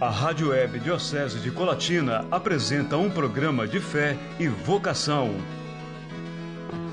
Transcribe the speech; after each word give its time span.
A 0.00 0.10
Rádio 0.10 0.50
Web 0.50 0.78
Diocese 0.78 1.40
de 1.40 1.50
Colatina 1.50 2.24
apresenta 2.30 2.96
um 2.96 3.10
programa 3.10 3.66
de 3.66 3.80
fé 3.80 4.16
e 4.38 4.46
vocação. 4.46 5.34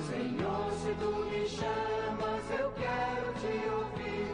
Senhor, 0.09 0.71
se 0.81 0.89
tu 0.99 1.11
me 1.29 1.47
chamas, 1.47 2.41
eu 2.59 2.71
quero 2.71 3.31
te 3.39 3.69
ouvir. 3.69 4.27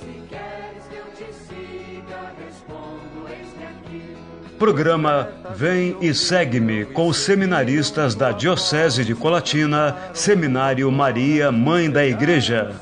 Se 0.00 0.22
queres 0.26 0.84
que 0.88 0.96
eu 0.96 1.04
te 1.18 1.34
siga, 1.34 2.32
respondo, 2.42 3.28
eis-me 3.28 3.64
aqui. 3.64 4.16
Programa 4.58 5.28
Vem 5.54 5.94
e 6.00 6.14
Segue-me 6.14 6.86
com 6.86 7.08
os 7.08 7.18
seminaristas 7.18 8.14
da 8.14 8.32
Diocese 8.32 9.04
de 9.04 9.14
Colatina, 9.14 9.98
Seminário 10.14 10.90
Maria, 10.90 11.52
Mãe 11.52 11.90
da 11.90 12.06
Igreja. 12.06 12.74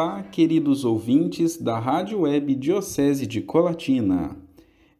Olá, 0.00 0.22
queridos 0.22 0.84
ouvintes 0.84 1.56
da 1.56 1.76
Rádio 1.76 2.20
Web 2.20 2.54
Diocese 2.54 3.26
de 3.26 3.40
Colatina. 3.40 4.36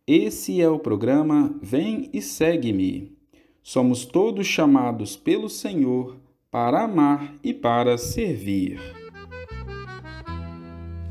Esse 0.04 0.60
é 0.60 0.68
o 0.68 0.80
programa 0.80 1.54
Vem 1.62 2.10
e 2.12 2.20
Segue-me. 2.20 3.16
Somos 3.62 4.04
todos 4.04 4.48
chamados 4.48 5.16
pelo 5.16 5.48
Senhor 5.48 6.16
para 6.50 6.82
amar 6.82 7.32
e 7.44 7.54
para 7.54 7.96
servir. 7.96 8.97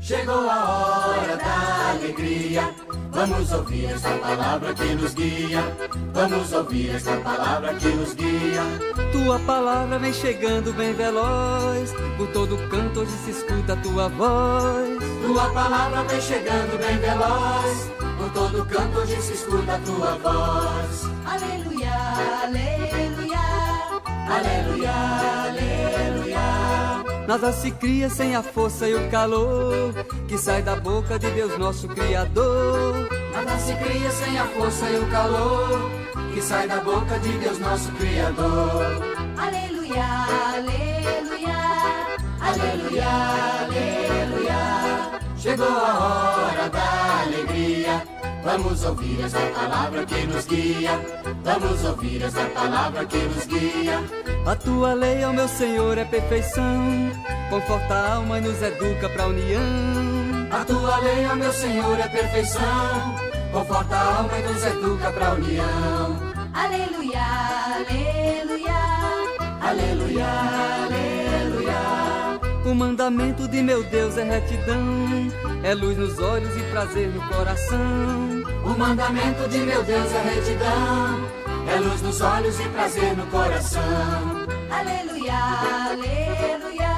Chegou 0.08 0.48
a 0.48 0.64
hora 0.64 1.36
da 1.36 1.90
alegria. 1.90 2.74
Vamos 3.12 3.52
ouvir 3.52 3.90
essa 3.90 4.08
palavra 4.08 4.72
que 4.72 4.94
nos 4.94 5.12
guia. 5.12 5.62
Vamos 6.14 6.50
ouvir 6.50 6.94
essa 6.96 7.14
palavra 7.18 7.74
que 7.74 7.88
nos 7.88 8.14
guia. 8.14 8.62
Tua 9.12 9.38
palavra 9.40 9.98
vem 9.98 10.10
chegando 10.14 10.72
bem 10.72 10.94
veloz, 10.94 11.92
por 12.16 12.26
todo 12.28 12.56
canto 12.70 13.00
hoje 13.00 13.12
se 13.22 13.32
escuta 13.32 13.74
a 13.74 13.76
tua 13.76 14.08
voz. 14.08 14.98
Tua 15.26 15.50
palavra 15.50 16.02
vem 16.04 16.20
chegando 16.22 16.78
bem 16.78 16.96
veloz. 17.00 17.90
Por 18.16 18.30
todo 18.32 18.64
canto 18.64 19.00
hoje 19.00 19.20
se 19.20 19.34
escuta 19.34 19.74
a 19.74 19.78
tua 19.80 20.14
voz. 20.22 21.04
Aleluia, 21.26 21.92
Aleluia, 22.44 23.40
aleluia. 24.26 25.37
Nada 27.28 27.52
se 27.52 27.70
cria 27.72 28.08
sem 28.08 28.34
a 28.34 28.42
força 28.42 28.88
e 28.88 28.94
o 28.94 29.10
calor 29.10 29.92
que 30.26 30.38
sai 30.38 30.62
da 30.62 30.74
boca 30.76 31.18
de 31.18 31.30
Deus 31.32 31.58
nosso 31.58 31.86
Criador. 31.86 33.06
Nada 33.34 33.58
se 33.58 33.74
cria 33.76 34.10
sem 34.10 34.38
a 34.38 34.46
força 34.46 34.88
e 34.88 34.98
o 34.98 35.06
calor 35.10 35.90
que 36.32 36.40
sai 36.40 36.66
da 36.66 36.80
boca 36.80 37.18
de 37.18 37.30
Deus 37.36 37.58
nosso 37.58 37.92
Criador. 37.92 38.82
aleluia, 39.36 40.04
aleluia, 40.56 41.58
Aleluia, 42.40 43.08
aleluia. 43.60 45.20
Chegou 45.36 45.68
a 45.68 45.98
hora 45.98 46.70
da 46.70 47.24
alegria. 47.24 48.07
Vamos 48.50 48.82
ouvir 48.82 49.20
essa 49.22 49.40
palavra 49.40 50.06
que 50.06 50.26
nos 50.26 50.46
guia. 50.46 50.98
Vamos 51.44 51.84
ouvir 51.84 52.22
essa 52.22 52.46
palavra 52.46 53.04
que 53.04 53.18
nos 53.18 53.44
guia. 53.44 54.02
A 54.46 54.56
tua 54.56 54.94
lei, 54.94 55.22
ó 55.22 55.34
meu 55.34 55.46
Senhor, 55.46 55.98
é 55.98 56.04
perfeição, 56.06 57.12
conforta 57.50 57.94
a 57.94 58.14
alma 58.14 58.38
e 58.38 58.40
nos 58.40 58.62
educa 58.62 59.06
pra 59.10 59.26
união. 59.26 59.60
A 60.50 60.64
tua 60.64 60.96
lei, 60.96 61.26
ó 61.30 61.34
meu 61.34 61.52
Senhor, 61.52 62.00
é 62.00 62.08
perfeição. 62.08 63.14
Conforta 63.52 63.94
a 63.94 64.16
alma 64.16 64.38
e 64.38 64.42
nos 64.42 64.64
educa 64.64 65.12
pra 65.12 65.34
união. 65.34 66.18
aleluia, 66.54 67.26
aleluia, 67.76 68.78
Aleluia, 69.60 70.26
aleluia. 70.26 70.97
O 72.68 72.74
mandamento 72.74 73.48
de 73.48 73.62
meu 73.62 73.82
Deus 73.84 74.18
é 74.18 74.24
retidão, 74.24 75.32
é 75.62 75.72
luz 75.74 75.96
nos 75.96 76.18
olhos 76.18 76.54
e 76.54 76.60
prazer 76.70 77.08
no 77.08 77.26
coração. 77.26 78.42
O 78.62 78.78
mandamento 78.78 79.48
de 79.48 79.56
meu 79.60 79.82
Deus 79.82 80.12
é 80.12 80.34
retidão. 80.34 81.28
É 81.74 81.80
luz 81.80 82.02
nos 82.02 82.20
olhos 82.20 82.60
e 82.60 82.68
prazer 82.68 83.16
no 83.16 83.26
coração. 83.28 83.80
aleluia, 84.70 85.32
aleluia, 85.92 86.90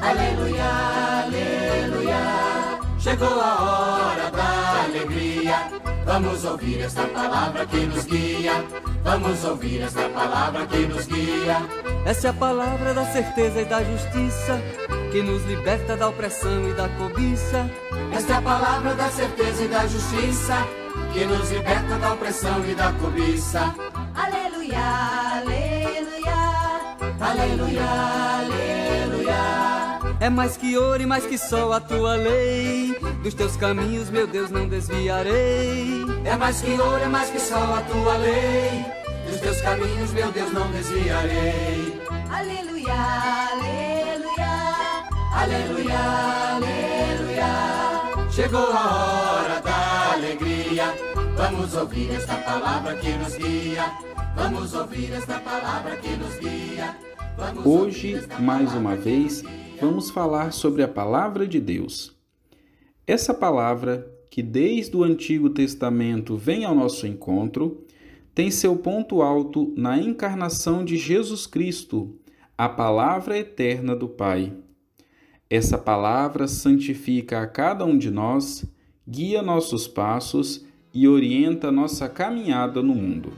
Aleluia, 0.00 0.64
aleluia. 1.26 2.16
Chegou 2.98 3.38
a 3.38 3.62
hora 3.62 3.75
alegria. 5.56 6.04
Vamos 6.04 6.44
ouvir 6.44 6.80
esta 6.80 7.02
palavra 7.02 7.66
que 7.66 7.86
nos 7.86 8.04
guia. 8.04 8.64
Vamos 9.02 9.44
ouvir 9.44 9.82
esta 9.82 10.08
palavra 10.08 10.66
que 10.66 10.86
nos 10.86 11.06
guia. 11.06 11.58
Essa 12.04 12.28
é 12.28 12.30
a 12.30 12.32
palavra 12.32 12.94
da 12.94 13.04
certeza 13.06 13.60
e 13.60 13.64
da 13.64 13.82
justiça, 13.82 14.60
que 15.10 15.22
nos 15.22 15.44
liberta 15.44 15.96
da 15.96 16.08
opressão 16.08 16.68
e 16.68 16.74
da 16.74 16.88
cobiça. 16.90 17.70
Esta 18.12 18.34
é 18.34 18.36
a 18.36 18.42
palavra 18.42 18.94
da 18.94 19.08
certeza 19.08 19.64
e 19.64 19.68
da 19.68 19.86
justiça 19.86 20.54
que 21.12 21.24
nos 21.24 21.50
liberta 21.50 21.98
da 21.98 22.12
opressão 22.12 22.64
e 22.66 22.74
da 22.74 22.92
cobiça. 22.92 23.74
aleluia, 24.14 24.78
Aleluia, 25.42 26.36
aleluia. 27.20 28.25
É 30.26 30.28
mais 30.28 30.56
que 30.56 30.76
ouro 30.76 31.00
e 31.00 31.06
mais 31.06 31.24
que 31.24 31.38
sol 31.38 31.72
a 31.72 31.78
tua 31.78 32.16
lei. 32.16 32.98
Dos 33.22 33.32
teus 33.32 33.56
caminhos, 33.56 34.10
meu 34.10 34.26
Deus, 34.26 34.50
não 34.50 34.68
desviarei. 34.68 36.04
É 36.24 36.34
mais 36.36 36.60
que 36.60 36.72
ouro, 36.72 37.00
é 37.00 37.06
mais 37.06 37.30
que 37.30 37.38
sol 37.38 37.62
a 37.72 37.80
tua 37.82 38.16
lei. 38.16 38.84
Dos 39.30 39.40
teus 39.40 39.60
caminhos, 39.60 40.10
meu 40.10 40.32
Deus, 40.32 40.52
não 40.52 40.68
desviarei. 40.72 42.02
aleluia, 42.28 42.92
aleluia, 43.52 44.50
Aleluia, 45.32 45.98
aleluia. 46.56 48.28
Chegou 48.28 48.66
a 48.72 49.42
hora 49.44 49.60
da 49.60 50.12
alegria. 50.14 50.92
Vamos 51.36 51.72
ouvir 51.74 52.10
esta 52.12 52.34
palavra 52.34 52.96
que 52.96 53.10
nos 53.10 53.36
guia. 53.36 53.92
Vamos 54.34 54.74
ouvir 54.74 55.12
esta 55.12 55.38
palavra 55.38 55.94
que 55.98 56.16
nos 56.16 56.36
guia. 56.40 56.96
Vamos 57.38 57.64
Hoje, 57.64 58.26
mais 58.40 58.74
uma 58.74 58.96
vez. 58.96 59.44
Vamos 59.80 60.10
falar 60.10 60.52
sobre 60.52 60.82
a 60.82 60.88
palavra 60.88 61.46
de 61.46 61.60
Deus. 61.60 62.16
Essa 63.06 63.34
palavra, 63.34 64.10
que 64.30 64.42
desde 64.42 64.96
o 64.96 65.04
Antigo 65.04 65.50
Testamento 65.50 66.36
vem 66.36 66.64
ao 66.64 66.74
nosso 66.74 67.06
encontro, 67.06 67.84
tem 68.34 68.50
seu 68.50 68.76
ponto 68.76 69.22
alto 69.22 69.72
na 69.76 69.98
encarnação 69.98 70.84
de 70.84 70.96
Jesus 70.96 71.46
Cristo, 71.46 72.18
a 72.56 72.68
palavra 72.68 73.38
eterna 73.38 73.94
do 73.94 74.08
Pai. 74.08 74.52
Essa 75.48 75.78
palavra 75.78 76.48
santifica 76.48 77.40
a 77.40 77.46
cada 77.46 77.84
um 77.84 77.96
de 77.96 78.10
nós, 78.10 78.64
guia 79.06 79.42
nossos 79.42 79.86
passos 79.86 80.64
e 80.92 81.06
orienta 81.06 81.70
nossa 81.70 82.08
caminhada 82.08 82.82
no 82.82 82.94
mundo. 82.94 83.32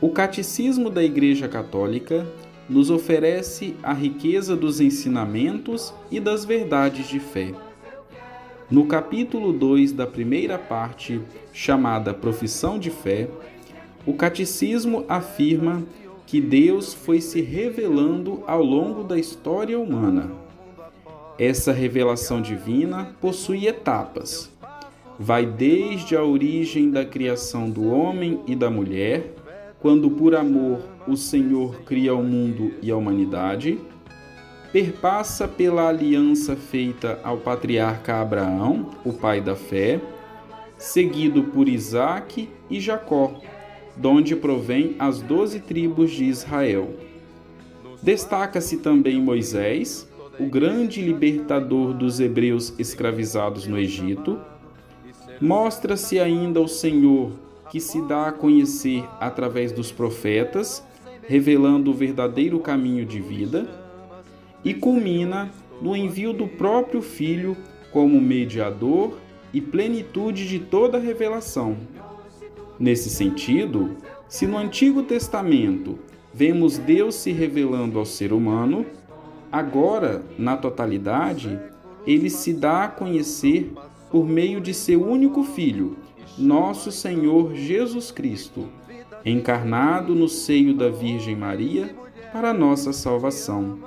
O 0.00 0.10
Catecismo 0.10 0.90
da 0.90 1.02
Igreja 1.02 1.48
Católica 1.48 2.26
nos 2.72 2.90
oferece 2.90 3.76
a 3.82 3.92
riqueza 3.92 4.56
dos 4.56 4.80
ensinamentos 4.80 5.92
e 6.10 6.18
das 6.18 6.44
verdades 6.44 7.06
de 7.06 7.20
fé. 7.20 7.52
No 8.70 8.86
capítulo 8.86 9.52
2 9.52 9.92
da 9.92 10.06
primeira 10.06 10.58
parte, 10.58 11.20
chamada 11.52 12.14
Profissão 12.14 12.78
de 12.78 12.88
Fé, 12.88 13.28
o 14.06 14.14
Catecismo 14.14 15.04
afirma 15.06 15.82
que 16.26 16.40
Deus 16.40 16.94
foi 16.94 17.20
se 17.20 17.42
revelando 17.42 18.42
ao 18.46 18.62
longo 18.62 19.04
da 19.04 19.18
história 19.18 19.78
humana. 19.78 20.32
Essa 21.38 21.72
revelação 21.72 22.40
divina 22.40 23.14
possui 23.20 23.66
etapas. 23.66 24.50
Vai 25.18 25.44
desde 25.44 26.16
a 26.16 26.24
origem 26.24 26.90
da 26.90 27.04
criação 27.04 27.68
do 27.68 27.86
homem 27.90 28.40
e 28.46 28.56
da 28.56 28.70
mulher, 28.70 29.34
quando 29.82 30.08
por 30.08 30.32
amor 30.32 30.78
o 31.08 31.16
Senhor 31.16 31.82
cria 31.82 32.14
o 32.14 32.22
mundo 32.22 32.72
e 32.80 32.88
a 32.92 32.96
humanidade, 32.96 33.80
perpassa 34.72 35.48
pela 35.48 35.88
aliança 35.88 36.54
feita 36.54 37.18
ao 37.24 37.38
patriarca 37.38 38.20
Abraão, 38.20 38.90
o 39.04 39.12
pai 39.12 39.40
da 39.40 39.56
fé, 39.56 40.00
seguido 40.78 41.42
por 41.42 41.68
Isaque 41.68 42.48
e 42.70 42.80
Jacó, 42.80 43.40
donde 43.96 44.36
provém 44.36 44.94
as 45.00 45.20
doze 45.20 45.58
tribos 45.58 46.12
de 46.12 46.26
Israel. 46.26 46.94
Destaca-se 48.00 48.76
também 48.78 49.20
Moisés, 49.20 50.08
o 50.38 50.46
grande 50.46 51.02
libertador 51.02 51.92
dos 51.92 52.20
hebreus 52.20 52.72
escravizados 52.78 53.66
no 53.66 53.76
Egito. 53.76 54.38
Mostra-se 55.40 56.20
ainda 56.20 56.60
o 56.60 56.68
Senhor, 56.68 57.32
que 57.72 57.80
se 57.80 58.02
dá 58.02 58.26
a 58.26 58.32
conhecer 58.32 59.02
através 59.18 59.72
dos 59.72 59.90
profetas, 59.90 60.86
revelando 61.26 61.90
o 61.90 61.94
verdadeiro 61.94 62.60
caminho 62.60 63.06
de 63.06 63.18
vida. 63.18 63.66
E 64.62 64.74
culmina 64.74 65.50
no 65.80 65.96
envio 65.96 66.34
do 66.34 66.46
próprio 66.46 67.00
Filho 67.00 67.56
como 67.90 68.20
mediador 68.20 69.16
e 69.54 69.60
plenitude 69.62 70.46
de 70.46 70.58
toda 70.58 70.98
revelação. 70.98 71.78
Nesse 72.78 73.08
sentido, 73.08 73.96
se 74.28 74.46
no 74.46 74.58
Antigo 74.58 75.02
Testamento 75.02 75.98
vemos 76.34 76.76
Deus 76.76 77.14
se 77.14 77.32
revelando 77.32 77.98
ao 77.98 78.04
ser 78.04 78.34
humano, 78.34 78.84
agora, 79.50 80.22
na 80.38 80.58
totalidade, 80.58 81.58
ele 82.06 82.28
se 82.28 82.52
dá 82.52 82.84
a 82.84 82.88
conhecer 82.88 83.72
por 84.10 84.28
meio 84.28 84.60
de 84.60 84.74
seu 84.74 85.02
único 85.02 85.42
Filho, 85.42 85.96
nosso 86.38 86.90
Senhor 86.90 87.54
Jesus 87.54 88.10
Cristo, 88.10 88.68
encarnado 89.24 90.14
no 90.14 90.28
seio 90.28 90.74
da 90.74 90.88
Virgem 90.88 91.36
Maria 91.36 91.94
para 92.32 92.54
nossa 92.54 92.92
salvação. 92.92 93.78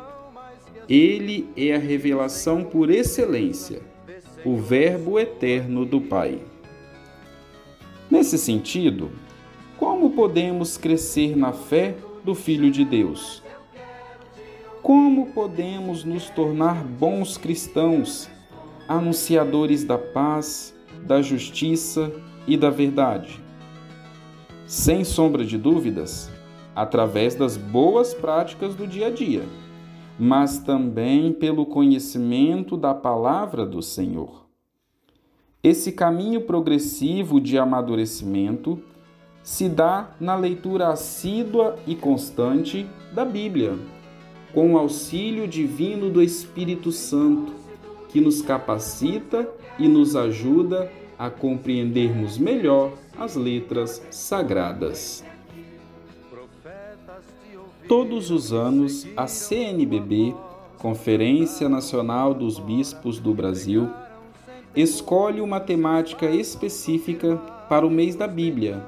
Ele 0.87 1.49
é 1.57 1.73
a 1.75 1.79
revelação 1.79 2.63
por 2.63 2.91
excelência, 2.91 3.81
o 4.45 4.57
Verbo 4.57 5.19
eterno 5.19 5.85
do 5.85 5.99
Pai. 5.99 6.39
Nesse 8.09 8.37
sentido, 8.37 9.09
como 9.77 10.11
podemos 10.11 10.77
crescer 10.77 11.35
na 11.35 11.51
fé 11.51 11.95
do 12.23 12.35
Filho 12.35 12.69
de 12.69 12.85
Deus? 12.85 13.41
Como 14.83 15.31
podemos 15.31 16.03
nos 16.03 16.29
tornar 16.29 16.83
bons 16.83 17.37
cristãos, 17.37 18.29
anunciadores 18.87 19.83
da 19.83 19.97
paz, 19.97 20.74
da 21.05 21.21
justiça 21.21 22.11
e 22.47 22.57
da 22.57 22.69
verdade? 22.69 23.39
Sem 24.65 25.03
sombra 25.03 25.45
de 25.45 25.57
dúvidas, 25.57 26.31
através 26.75 27.35
das 27.35 27.55
boas 27.55 28.13
práticas 28.13 28.75
do 28.75 28.85
dia 28.85 29.07
a 29.07 29.09
dia, 29.09 29.43
mas 30.19 30.57
também 30.57 31.31
pelo 31.31 31.65
conhecimento 31.65 32.75
da 32.75 32.93
palavra 32.93 33.65
do 33.65 33.81
Senhor. 33.81 34.45
Esse 35.63 35.91
caminho 35.91 36.41
progressivo 36.41 37.39
de 37.39 37.57
amadurecimento 37.57 38.79
se 39.41 39.69
dá 39.69 40.11
na 40.19 40.35
leitura 40.35 40.89
assídua 40.89 41.77
e 41.87 41.95
constante 41.95 42.87
da 43.13 43.23
Bíblia, 43.23 43.77
com 44.53 44.73
o 44.73 44.77
auxílio 44.77 45.47
divino 45.47 46.09
do 46.09 46.21
Espírito 46.21 46.91
Santo, 46.91 47.64
que 48.15 48.21
nos 48.21 48.41
capacita 48.41 49.45
e 49.77 49.89
nos 49.89 50.15
ajuda 50.15 50.89
a 51.19 51.29
compreendermos 51.29 52.37
melhor 52.37 52.93
as 53.19 53.35
letras 53.35 54.01
sagradas. 54.09 55.21
Todos 57.89 58.31
os 58.31 58.53
anos, 58.53 59.05
a 59.17 59.27
CNBB, 59.27 60.33
Conferência 60.77 61.67
Nacional 61.67 62.33
dos 62.33 62.57
Bispos 62.57 63.19
do 63.19 63.33
Brasil, 63.33 63.89
escolhe 64.73 65.41
uma 65.41 65.59
temática 65.59 66.31
específica 66.31 67.35
para 67.67 67.85
o 67.85 67.91
mês 67.91 68.15
da 68.15 68.27
Bíblia, 68.27 68.81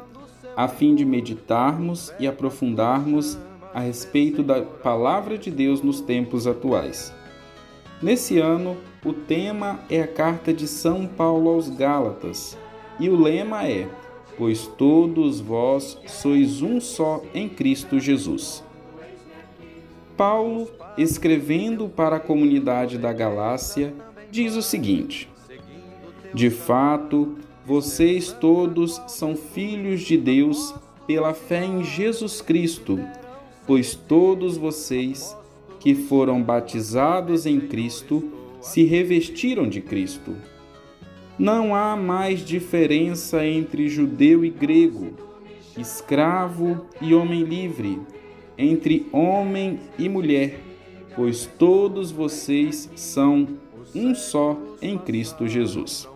a 0.56 0.70
fim 0.70 0.96
de 0.96 1.04
meditarmos 1.04 2.14
e 2.18 2.26
aprofundarmos 2.26 3.38
a 3.74 3.82
respeito 3.82 4.42
da 4.42 4.62
Palavra 4.62 5.38
de 5.38 5.52
Deus 5.52 5.82
nos 5.82 6.00
tempos 6.00 6.48
atuais. 6.48 7.14
Nesse 8.02 8.40
ano, 8.40 8.78
o 9.06 9.14
tema 9.14 9.80
é 9.90 10.02
a 10.02 10.08
carta 10.08 10.54
de 10.54 10.68
São 10.68 11.06
Paulo 11.06 11.50
aos 11.50 11.70
Gálatas 11.70 12.58
e 13.00 13.10
o 13.10 13.16
lema 13.16 13.68
é: 13.68 13.88
Pois 14.38 14.68
todos 14.68 15.40
vós 15.40 15.98
sois 16.08 16.62
um 16.62 16.80
só 16.80 17.22
em 17.34 17.48
Cristo 17.48 18.00
Jesus. 18.00 18.64
Paulo, 20.16 20.68
escrevendo 20.98 21.88
para 21.88 22.16
a 22.16 22.20
comunidade 22.20 22.98
da 22.98 23.14
Galácia, 23.14 23.94
diz 24.32 24.56
o 24.56 24.64
seguinte: 24.64 25.30
De 26.34 26.50
fato, 26.50 27.38
vocês 27.66 28.32
todos 28.32 29.02
são 29.08 29.36
filhos 29.36 30.02
de 30.02 30.18
Deus 30.18 30.74
pela 31.06 31.34
fé 31.34 31.64
em 31.64 31.84
Jesus 31.84 32.42
Cristo, 32.42 33.00
pois 33.68 33.94
todos 33.94 34.58
vocês 34.58 35.38
que 35.80 35.94
foram 35.94 36.42
batizados 36.42 37.46
em 37.46 37.60
Cristo 37.60 38.47
se 38.68 38.84
revestiram 38.84 39.68
de 39.68 39.82
Cristo. 39.82 40.36
Não 41.38 41.76
há 41.76 41.96
mais 41.96 42.40
diferença 42.40 43.46
entre 43.46 43.88
judeu 43.90 44.44
e 44.44 44.50
grego, 44.50 45.14
escravo 45.78 46.86
e 47.02 47.14
homem 47.14 47.44
livre 47.44 48.00
entre 48.58 49.06
homem 49.12 49.80
e 50.00 50.10
mulher, 50.10 50.60
pois 51.16 51.46
todos 51.46 52.12
vocês 52.12 52.90
são 52.96 53.48
um 53.94 54.16
só 54.16 54.58
em 54.82 54.98
Cristo 54.98 55.48
Jesus. 55.48 56.08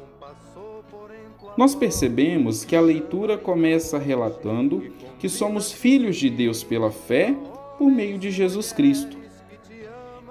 Nós 1.58 1.76
percebemos 1.76 2.66
que 2.66 2.76
a 2.76 2.82
leitura 2.82 3.38
começa 3.38 3.98
relatando 3.98 4.84
que 5.20 5.30
somos 5.30 5.72
filhos 5.72 6.18
de 6.18 6.30
Deus 6.30 6.64
pela 6.64 6.90
fé 6.90 7.36
por 7.78 7.92
meio 7.92 8.18
de 8.18 8.32
Jesus 8.32 8.72
Cristo. 8.72 9.21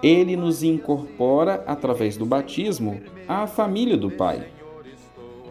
Ele 0.03 0.37
nos 0.37 0.63
incorpora, 0.63 1.63
através 1.67 2.17
do 2.17 2.25
batismo, 2.25 3.01
à 3.29 3.47
família 3.47 3.97
do 3.97 4.11
Pai. 4.11 4.49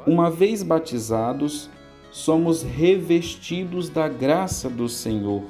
Uma 0.08 0.32
vez 0.32 0.64
batizados, 0.64 1.70
somos 2.12 2.64
revestidos 2.64 3.90
da 3.90 4.08
graça 4.08 4.70
do 4.70 4.90
Senhor 4.90 5.44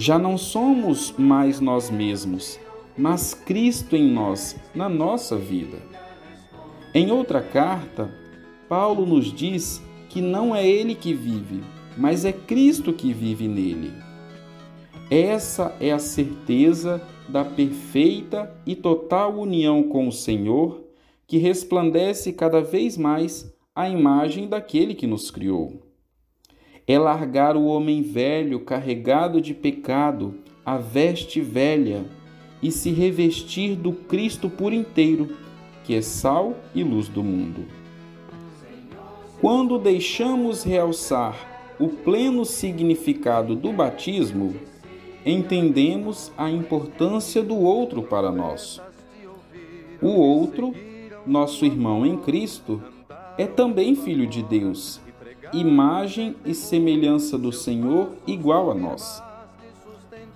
já 0.00 0.18
não 0.18 0.38
somos 0.38 1.12
mais 1.18 1.60
nós 1.60 1.90
mesmos, 1.90 2.58
mas 2.96 3.34
Cristo 3.34 3.94
em 3.94 4.10
nós, 4.10 4.56
na 4.74 4.88
nossa 4.88 5.36
vida. 5.36 5.76
Em 6.94 7.10
outra 7.10 7.42
carta, 7.42 8.10
Paulo 8.66 9.04
nos 9.04 9.30
diz 9.30 9.82
que 10.08 10.22
não 10.22 10.56
é 10.56 10.66
ele 10.66 10.94
que 10.94 11.12
vive, 11.12 11.62
mas 11.98 12.24
é 12.24 12.32
Cristo 12.32 12.94
que 12.94 13.12
vive 13.12 13.46
nele. 13.46 13.92
Essa 15.10 15.76
é 15.78 15.92
a 15.92 15.98
certeza 15.98 17.02
da 17.30 17.44
perfeita 17.44 18.54
e 18.66 18.74
total 18.74 19.38
união 19.38 19.82
com 19.82 20.08
o 20.08 20.12
Senhor, 20.12 20.84
que 21.26 21.38
resplandece 21.38 22.32
cada 22.32 22.60
vez 22.60 22.96
mais 22.96 23.54
a 23.74 23.88
imagem 23.88 24.48
daquele 24.48 24.94
que 24.94 25.06
nos 25.06 25.30
criou 25.30 25.90
é 26.92 26.98
largar 26.98 27.56
o 27.56 27.66
homem 27.66 28.02
velho 28.02 28.58
carregado 28.58 29.40
de 29.40 29.54
pecado, 29.54 30.34
a 30.66 30.76
veste 30.76 31.40
velha, 31.40 32.04
e 32.60 32.72
se 32.72 32.90
revestir 32.90 33.76
do 33.76 33.92
Cristo 33.92 34.50
por 34.50 34.72
inteiro, 34.72 35.28
que 35.84 35.94
é 35.94 36.02
sal 36.02 36.56
e 36.74 36.82
luz 36.82 37.08
do 37.08 37.22
mundo. 37.22 37.64
Quando 39.40 39.78
deixamos 39.78 40.64
realçar 40.64 41.74
o 41.78 41.88
pleno 41.88 42.44
significado 42.44 43.54
do 43.54 43.72
batismo, 43.72 44.56
entendemos 45.24 46.32
a 46.36 46.50
importância 46.50 47.42
do 47.42 47.56
outro 47.56 48.02
para 48.02 48.30
nós. 48.30 48.80
O 50.00 50.08
outro, 50.08 50.74
nosso 51.26 51.64
irmão 51.64 52.06
em 52.06 52.16
Cristo, 52.16 52.82
é 53.36 53.46
também 53.46 53.94
filho 53.94 54.26
de 54.26 54.42
Deus 54.42 55.00
imagem 55.52 56.36
e 56.44 56.54
semelhança 56.54 57.36
do 57.36 57.52
Senhor 57.52 58.10
igual 58.26 58.70
a 58.70 58.74
nós. 58.74 59.22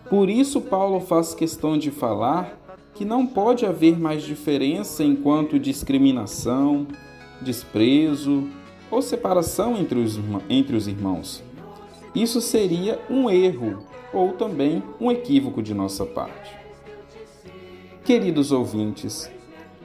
Por 0.09 0.29
isso, 0.29 0.61
Paulo 0.61 1.01
faz 1.01 1.35
questão 1.35 1.79
de 1.79 1.91
falar 1.91 2.59
que 2.95 3.05
não 3.05 3.27
pode 3.27 3.65
haver 3.65 3.99
mais 3.99 4.23
diferença 4.23 5.03
enquanto 5.03 5.59
discriminação, 5.59 6.87
desprezo 7.41 8.49
ou 8.91 9.03
separação 9.03 9.77
entre 9.77 9.99
os, 9.99 10.19
entre 10.49 10.77
os 10.77 10.87
irmãos. 10.87 11.43
Isso 12.15 12.41
seria 12.41 13.01
um 13.11 13.29
erro 13.29 13.83
ou 14.15 14.33
também 14.33 14.83
um 15.01 15.11
equívoco 15.11 15.63
de 15.63 15.75
nossa 15.75 16.07
parte. 16.07 16.57
Queridos 18.05 18.53
ouvintes, 18.53 19.31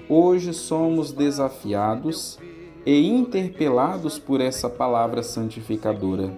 hoje 0.07 0.53
somos 0.53 1.11
desafiados 1.11 2.37
e 2.85 3.07
interpelados 3.07 4.19
por 4.19 4.41
essa 4.41 4.69
palavra 4.69 5.23
santificadora. 5.23 6.37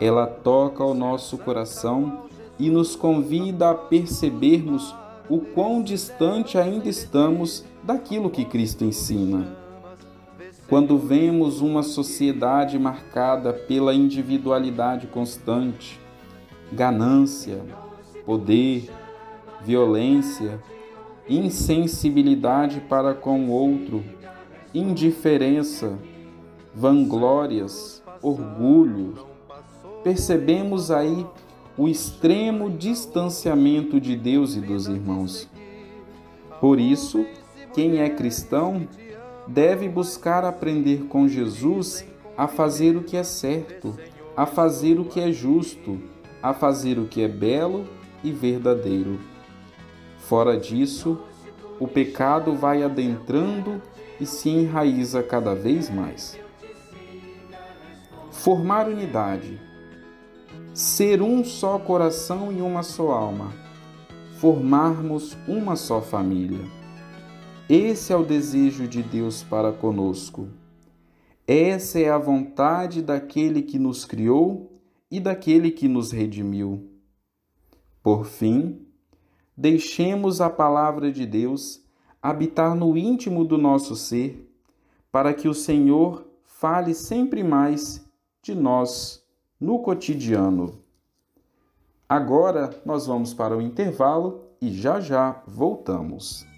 Ela 0.00 0.26
toca 0.26 0.82
ao 0.82 0.94
nosso 0.94 1.38
coração 1.38 2.24
e 2.58 2.70
nos 2.70 2.96
convida 2.96 3.70
a 3.70 3.74
percebermos 3.74 4.94
o 5.28 5.38
quão 5.40 5.82
distante 5.82 6.58
ainda 6.58 6.88
estamos 6.88 7.64
daquilo 7.82 8.30
que 8.30 8.44
Cristo 8.44 8.84
ensina. 8.84 9.56
Quando 10.68 10.96
vemos 10.96 11.60
uma 11.60 11.82
sociedade 11.82 12.78
marcada 12.78 13.52
pela 13.52 13.94
individualidade 13.94 15.06
constante, 15.06 16.00
ganância, 16.74 17.62
poder, 18.26 18.90
violência, 19.64 20.60
insensibilidade 21.28 22.80
para 22.80 23.14
com 23.14 23.46
o 23.46 23.50
outro, 23.50 24.04
indiferença, 24.74 25.98
vanglórias, 26.74 28.02
orgulho. 28.20 29.14
Percebemos 30.02 30.90
aí 30.90 31.26
o 31.76 31.88
extremo 31.88 32.70
distanciamento 32.70 34.00
de 34.00 34.16
Deus 34.16 34.54
e 34.54 34.60
dos 34.60 34.86
irmãos. 34.86 35.48
Por 36.60 36.78
isso, 36.78 37.24
quem 37.72 37.98
é 37.98 38.08
cristão 38.08 38.86
deve 39.46 39.88
buscar 39.88 40.44
aprender 40.44 41.04
com 41.08 41.28
Jesus 41.28 42.04
a 42.36 42.46
fazer 42.46 42.96
o 42.96 43.02
que 43.02 43.16
é 43.16 43.22
certo, 43.22 43.96
a 44.36 44.46
fazer 44.46 44.98
o 44.98 45.04
que 45.04 45.20
é 45.20 45.30
justo, 45.30 46.00
a 46.44 46.52
fazer 46.52 46.98
o 46.98 47.06
que 47.06 47.22
é 47.22 47.26
belo 47.26 47.88
e 48.22 48.30
verdadeiro. 48.30 49.18
Fora 50.18 50.58
disso, 50.58 51.18
o 51.80 51.88
pecado 51.88 52.54
vai 52.54 52.82
adentrando 52.82 53.80
e 54.20 54.26
se 54.26 54.50
enraiza 54.50 55.22
cada 55.22 55.54
vez 55.54 55.88
mais. 55.88 56.38
Formar 58.30 58.88
unidade. 58.88 59.58
Ser 60.74 61.22
um 61.22 61.42
só 61.42 61.78
coração 61.78 62.52
e 62.52 62.60
uma 62.60 62.82
só 62.82 63.12
alma. 63.12 63.50
Formarmos 64.36 65.38
uma 65.48 65.76
só 65.76 66.02
família. 66.02 66.60
Esse 67.70 68.12
é 68.12 68.16
o 68.16 68.22
desejo 68.22 68.86
de 68.86 69.02
Deus 69.02 69.42
para 69.42 69.72
conosco. 69.72 70.48
Essa 71.48 72.00
é 72.00 72.10
a 72.10 72.18
vontade 72.18 73.00
daquele 73.00 73.62
que 73.62 73.78
nos 73.78 74.04
criou 74.04 74.73
e 75.10 75.20
daquele 75.20 75.70
que 75.70 75.88
nos 75.88 76.10
redimiu. 76.10 76.90
Por 78.02 78.24
fim, 78.24 78.86
deixemos 79.56 80.40
a 80.40 80.50
palavra 80.50 81.10
de 81.10 81.26
Deus 81.26 81.82
habitar 82.22 82.74
no 82.74 82.96
íntimo 82.96 83.44
do 83.44 83.58
nosso 83.58 83.94
ser, 83.94 84.50
para 85.12 85.32
que 85.32 85.48
o 85.48 85.54
Senhor 85.54 86.26
fale 86.44 86.94
sempre 86.94 87.42
mais 87.42 88.04
de 88.42 88.54
nós 88.54 89.22
no 89.60 89.78
cotidiano. 89.80 90.78
Agora 92.08 92.80
nós 92.84 93.06
vamos 93.06 93.32
para 93.32 93.56
o 93.56 93.62
intervalo 93.62 94.44
e 94.60 94.70
já 94.70 95.00
já 95.00 95.42
voltamos. 95.46 96.53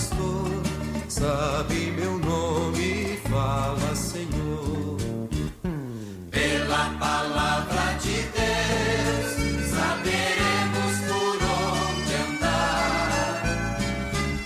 Pastor, 0.00 0.48
sabe 1.08 1.92
meu 1.92 2.18
nome, 2.18 3.18
fala 3.28 3.94
Senhor. 3.94 4.96
Pela 6.30 6.90
palavra 6.98 7.98
de 8.00 8.22
Deus, 8.32 9.34
saberemos 9.68 11.00
por 11.06 11.36
onde 11.36 12.14
andar. 12.14 13.42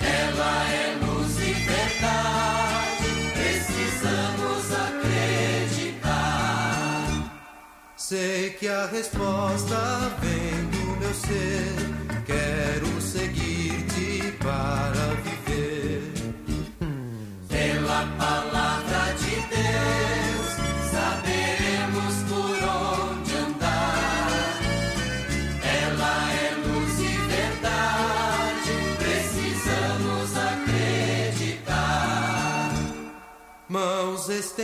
Ela 0.00 0.52
é 0.72 0.98
luz 1.06 1.38
e 1.38 1.52
verdade, 1.70 3.10
precisamos 3.34 4.72
acreditar. 4.88 6.10
Sei 7.96 8.50
que 8.50 8.66
a 8.66 8.86
resposta 8.86 10.10
vem 10.20 10.66
do 10.70 10.96
meu 10.98 11.14
ser, 11.14 11.93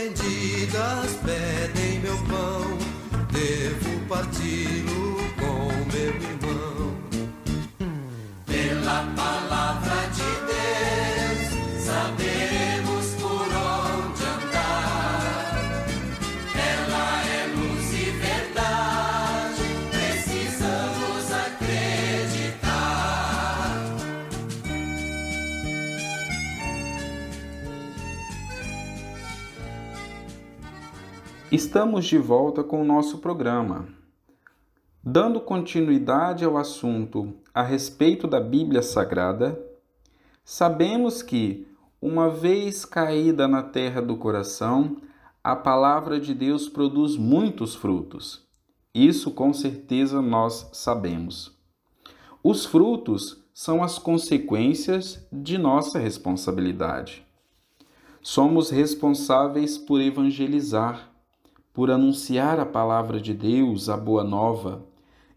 estendidas 0.01 1.11
pedem 1.23 1.99
meu 1.99 2.17
pão, 2.23 2.77
devo 3.31 3.99
parti-lo 4.07 5.00
Estamos 31.51 32.05
de 32.05 32.17
volta 32.17 32.63
com 32.63 32.81
o 32.81 32.85
nosso 32.85 33.17
programa. 33.17 33.89
Dando 35.03 35.41
continuidade 35.41 36.45
ao 36.45 36.55
assunto 36.55 37.33
a 37.53 37.61
respeito 37.61 38.25
da 38.25 38.39
Bíblia 38.39 38.81
Sagrada, 38.81 39.61
sabemos 40.45 41.21
que, 41.21 41.67
uma 42.01 42.29
vez 42.29 42.85
caída 42.85 43.49
na 43.49 43.61
terra 43.61 44.01
do 44.01 44.15
coração, 44.15 44.95
a 45.43 45.53
palavra 45.53 46.21
de 46.21 46.33
Deus 46.33 46.69
produz 46.69 47.17
muitos 47.17 47.75
frutos. 47.75 48.47
Isso 48.95 49.29
com 49.31 49.51
certeza 49.51 50.21
nós 50.21 50.69
sabemos. 50.71 51.51
Os 52.41 52.65
frutos 52.65 53.43
são 53.53 53.83
as 53.83 53.99
consequências 53.99 55.27
de 55.29 55.57
nossa 55.57 55.99
responsabilidade. 55.99 57.27
Somos 58.21 58.69
responsáveis 58.69 59.77
por 59.77 59.99
evangelizar, 59.99 61.10
por 61.73 61.89
anunciar 61.89 62.59
a 62.59 62.65
palavra 62.65 63.19
de 63.19 63.33
Deus, 63.33 63.89
a 63.89 63.95
boa 63.95 64.23
nova, 64.23 64.85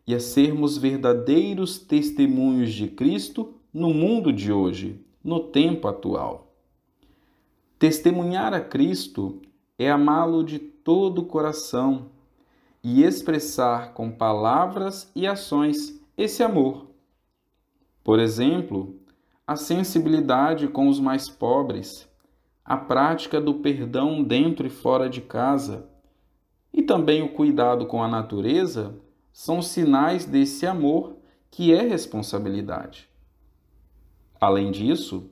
e 0.06 0.14
a 0.14 0.20
sermos 0.20 0.76
verdadeiros 0.76 1.78
testemunhos 1.78 2.72
de 2.72 2.88
Cristo 2.88 3.54
no 3.72 3.92
mundo 3.94 4.32
de 4.32 4.52
hoje, 4.52 5.00
no 5.22 5.40
tempo 5.40 5.88
atual. 5.88 6.52
Testemunhar 7.78 8.52
a 8.52 8.60
Cristo 8.60 9.40
é 9.78 9.90
amá-lo 9.90 10.44
de 10.44 10.58
todo 10.58 11.22
o 11.22 11.26
coração 11.26 12.06
e 12.82 13.02
expressar 13.02 13.94
com 13.94 14.10
palavras 14.10 15.10
e 15.14 15.26
ações 15.26 15.98
esse 16.16 16.42
amor. 16.42 16.86
Por 18.02 18.18
exemplo, 18.18 19.00
a 19.46 19.56
sensibilidade 19.56 20.68
com 20.68 20.88
os 20.88 21.00
mais 21.00 21.28
pobres, 21.28 22.06
a 22.64 22.76
prática 22.76 23.40
do 23.40 23.54
perdão 23.54 24.22
dentro 24.22 24.66
e 24.66 24.70
fora 24.70 25.08
de 25.08 25.22
casa 25.22 25.88
e 26.74 26.82
também 26.82 27.22
o 27.22 27.28
cuidado 27.28 27.86
com 27.86 28.02
a 28.02 28.08
natureza 28.08 28.98
são 29.32 29.62
sinais 29.62 30.24
desse 30.24 30.66
amor 30.66 31.16
que 31.48 31.72
é 31.72 31.82
responsabilidade. 31.82 33.08
Além 34.40 34.72
disso, 34.72 35.30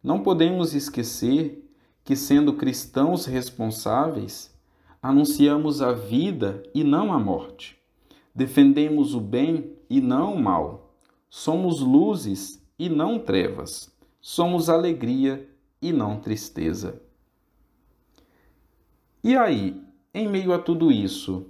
não 0.00 0.22
podemos 0.22 0.72
esquecer 0.72 1.68
que, 2.04 2.14
sendo 2.14 2.54
cristãos 2.54 3.26
responsáveis, 3.26 4.54
anunciamos 5.02 5.82
a 5.82 5.92
vida 5.92 6.62
e 6.72 6.84
não 6.84 7.12
a 7.12 7.18
morte. 7.18 7.76
Defendemos 8.32 9.14
o 9.14 9.20
bem 9.20 9.72
e 9.90 10.00
não 10.00 10.34
o 10.34 10.40
mal. 10.40 10.94
Somos 11.28 11.80
luzes 11.80 12.64
e 12.78 12.88
não 12.88 13.18
trevas. 13.18 13.92
Somos 14.20 14.68
alegria 14.68 15.48
e 15.82 15.92
não 15.92 16.20
tristeza. 16.20 17.02
E 19.22 19.36
aí, 19.36 19.83
em 20.14 20.28
meio 20.28 20.52
a 20.52 20.58
tudo 20.60 20.92
isso, 20.92 21.48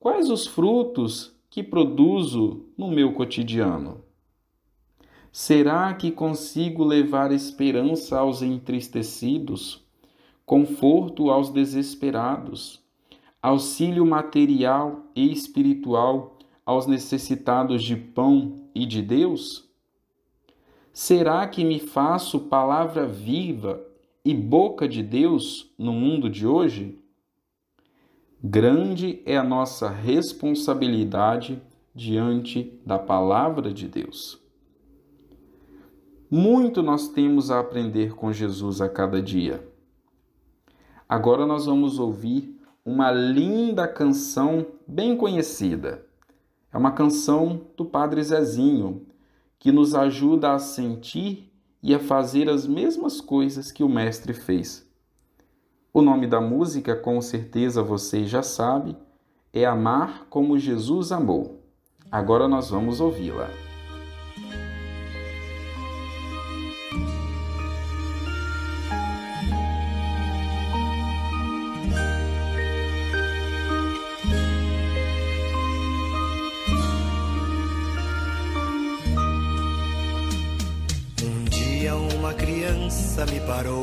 quais 0.00 0.28
os 0.28 0.44
frutos 0.44 1.32
que 1.48 1.62
produzo 1.62 2.66
no 2.76 2.90
meu 2.90 3.12
cotidiano? 3.12 4.02
Será 5.30 5.94
que 5.94 6.10
consigo 6.10 6.82
levar 6.82 7.30
esperança 7.30 8.18
aos 8.18 8.42
entristecidos, 8.42 9.86
conforto 10.44 11.30
aos 11.30 11.50
desesperados, 11.50 12.82
auxílio 13.40 14.04
material 14.04 15.04
e 15.14 15.30
espiritual 15.32 16.36
aos 16.66 16.88
necessitados 16.88 17.84
de 17.84 17.94
pão 17.94 18.64
e 18.74 18.84
de 18.84 19.00
Deus? 19.02 19.70
Será 20.92 21.46
que 21.46 21.64
me 21.64 21.78
faço 21.78 22.40
palavra 22.40 23.06
viva 23.06 23.80
e 24.24 24.34
boca 24.34 24.88
de 24.88 25.00
Deus 25.00 25.72
no 25.78 25.92
mundo 25.92 26.28
de 26.28 26.44
hoje? 26.44 26.99
Grande 28.42 29.20
é 29.26 29.36
a 29.36 29.44
nossa 29.44 29.90
responsabilidade 29.90 31.62
diante 31.94 32.80
da 32.86 32.98
palavra 32.98 33.70
de 33.70 33.86
Deus. 33.86 34.40
Muito 36.30 36.82
nós 36.82 37.08
temos 37.08 37.50
a 37.50 37.60
aprender 37.60 38.14
com 38.14 38.32
Jesus 38.32 38.80
a 38.80 38.88
cada 38.88 39.20
dia. 39.20 39.62
Agora 41.06 41.44
nós 41.44 41.66
vamos 41.66 41.98
ouvir 41.98 42.58
uma 42.82 43.10
linda 43.10 43.86
canção 43.86 44.66
bem 44.88 45.18
conhecida. 45.18 46.06
É 46.72 46.78
uma 46.78 46.92
canção 46.92 47.66
do 47.76 47.84
Padre 47.84 48.22
Zezinho 48.22 49.06
que 49.58 49.70
nos 49.70 49.94
ajuda 49.94 50.54
a 50.54 50.58
sentir 50.58 51.52
e 51.82 51.94
a 51.94 51.98
fazer 51.98 52.48
as 52.48 52.66
mesmas 52.66 53.20
coisas 53.20 53.70
que 53.70 53.84
o 53.84 53.88
Mestre 53.88 54.32
fez. 54.32 54.89
O 55.92 56.02
nome 56.02 56.28
da 56.28 56.40
música, 56.40 56.94
com 56.94 57.20
certeza 57.20 57.82
você 57.82 58.24
já 58.24 58.44
sabe, 58.44 58.96
é 59.52 59.64
Amar 59.64 60.26
como 60.30 60.56
Jesus 60.56 61.10
amou. 61.10 61.64
Agora 62.12 62.46
nós 62.46 62.70
vamos 62.70 63.00
ouvi-la. 63.00 63.50
Um 81.20 81.44
dia 81.50 81.96
uma 81.96 82.32
criança 82.32 83.26
me 83.26 83.40
parou, 83.40 83.82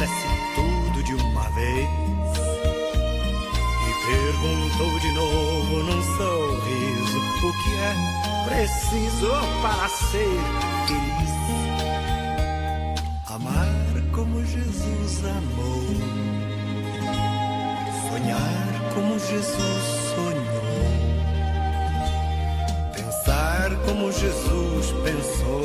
dissesse 0.00 0.26
tudo 0.54 1.02
de 1.02 1.14
uma 1.14 1.48
vez. 1.50 1.88
E 3.86 3.92
perguntou 4.06 4.98
de 4.98 5.12
novo 5.12 5.82
num 5.82 6.02
sorriso 6.16 7.18
o 7.46 7.52
que 7.62 7.74
é 7.74 7.94
preciso 8.48 9.30
para 9.62 9.88
ser 9.88 10.40
feliz. 10.86 11.30
Amar 13.26 14.02
como 14.12 14.44
Jesus 14.44 15.24
amou, 15.24 15.82
sonhar 18.08 18.94
como 18.94 19.18
Jesus 19.18 19.84
sonhou, 20.14 20.90
pensar 22.94 23.76
como 23.84 24.10
Jesus 24.10 24.92
pensou, 25.04 25.64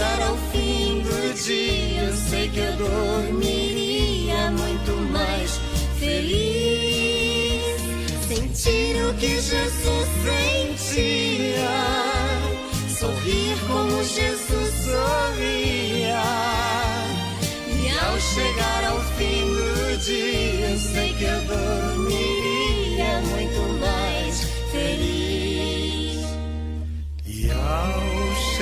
Chegar 0.00 0.22
ao 0.22 0.36
fim 0.50 1.02
do 1.02 1.34
dia, 1.34 2.04
eu 2.04 2.14
sei 2.14 2.48
que 2.48 2.58
eu 2.58 2.72
dormiria 2.76 4.50
muito 4.50 4.92
mais 5.12 5.60
feliz. 5.98 7.60
Sentir 8.26 8.96
o 9.04 9.14
que 9.14 9.28
Jesus 9.28 10.08
sentia, 10.24 11.68
sorrir 12.98 13.58
como 13.68 14.02
Jesus 14.02 14.59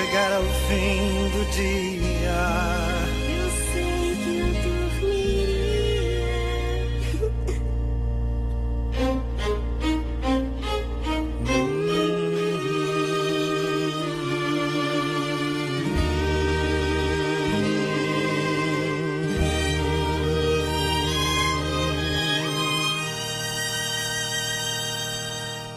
chegar 0.09 0.33
ao 0.33 0.43
fim 0.43 1.29
do 1.31 1.45
dia. 1.51 2.41
Eu 3.29 3.51
sei 3.73 4.17
que 4.25 4.31
eu 4.39 4.49
dormiria. 4.63 5.69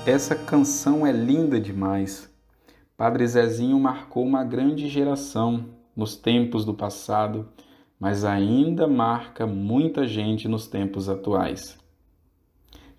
Essa 0.05 0.35
canção 0.35 1.05
é 1.05 1.11
linda 1.11 1.59
demais. 1.59 2.30
Padre 3.01 3.25
Zezinho 3.25 3.79
marcou 3.79 4.23
uma 4.23 4.43
grande 4.43 4.87
geração 4.87 5.65
nos 5.95 6.15
tempos 6.15 6.63
do 6.63 6.71
passado, 6.71 7.49
mas 7.99 8.23
ainda 8.23 8.87
marca 8.87 9.47
muita 9.47 10.05
gente 10.05 10.47
nos 10.47 10.67
tempos 10.67 11.09
atuais. 11.09 11.79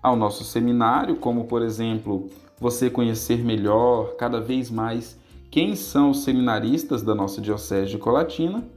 ao 0.02 0.16
nosso 0.16 0.42
seminário, 0.44 1.16
como 1.16 1.44
por 1.44 1.62
exemplo, 1.62 2.28
você 2.58 2.90
conhecer 2.90 3.44
melhor, 3.44 4.16
cada 4.16 4.40
vez 4.40 4.70
mais, 4.70 5.18
quem 5.50 5.76
são 5.76 6.10
os 6.10 6.24
seminaristas 6.24 7.02
da 7.02 7.14
nossa 7.14 7.40
Diocese 7.40 7.92
de 7.92 7.98
Colatina, 7.98 8.68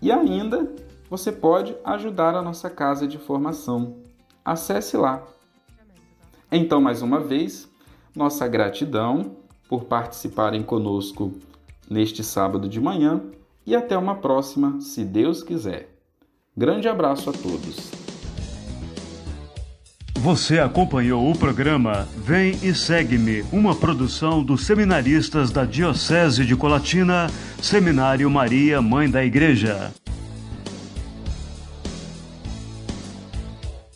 e 0.00 0.10
ainda 0.10 0.74
você 1.08 1.30
pode 1.30 1.76
ajudar 1.84 2.34
a 2.34 2.42
nossa 2.42 2.68
casa 2.68 3.06
de 3.06 3.18
formação. 3.18 3.98
Acesse 4.44 4.96
lá 4.96 5.22
então, 6.52 6.80
mais 6.80 7.00
uma 7.00 7.18
vez, 7.18 7.68
nossa 8.14 8.46
gratidão 8.46 9.36
por 9.68 9.84
participarem 9.84 10.62
conosco 10.62 11.32
neste 11.88 12.22
sábado 12.22 12.68
de 12.68 12.80
manhã 12.80 13.22
e 13.66 13.74
até 13.74 13.96
uma 13.96 14.16
próxima, 14.16 14.80
se 14.80 15.04
Deus 15.04 15.42
quiser. 15.42 15.88
Grande 16.54 16.88
abraço 16.88 17.30
a 17.30 17.32
todos. 17.32 17.90
Você 20.22 20.58
acompanhou 20.60 21.28
o 21.30 21.36
programa 21.36 22.06
Vem 22.16 22.52
e 22.62 22.74
Segue-me, 22.74 23.42
uma 23.52 23.74
produção 23.74 24.44
dos 24.44 24.64
seminaristas 24.64 25.50
da 25.50 25.64
Diocese 25.64 26.44
de 26.44 26.54
Colatina, 26.54 27.28
Seminário 27.60 28.30
Maria, 28.30 28.80
Mãe 28.80 29.10
da 29.10 29.24
Igreja. 29.24 29.92